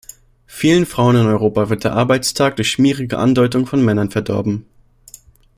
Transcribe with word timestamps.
Vielen 0.47 0.87
Frauen 0.87 1.15
in 1.15 1.27
Europa 1.27 1.69
wird 1.69 1.83
der 1.83 1.93
Arbeitstag 1.93 2.55
durch 2.55 2.71
schmierige 2.71 3.19
Andeutungen 3.19 3.67
von 3.67 3.85
Männern 3.85 4.09
verdorben. 4.09 4.65